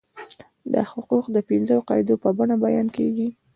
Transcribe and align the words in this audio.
دا 0.73 0.81
حقوق 0.91 1.25
د 1.35 1.37
پنځو 1.49 1.77
قاعدو 1.87 2.15
په 2.23 2.29
بڼه 2.37 2.55
بیان 2.65 2.87
کیږي. 2.97 3.27